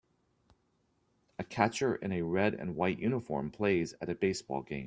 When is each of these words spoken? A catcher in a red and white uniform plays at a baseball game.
A 1.37 1.43
catcher 1.43 1.93
in 1.93 2.11
a 2.11 2.23
red 2.23 2.55
and 2.55 2.75
white 2.75 2.97
uniform 2.97 3.51
plays 3.51 3.93
at 4.01 4.09
a 4.09 4.15
baseball 4.15 4.63
game. 4.63 4.79